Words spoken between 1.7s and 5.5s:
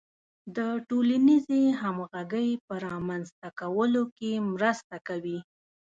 همغږۍ په رامنځته کولو کې مرسته کوي.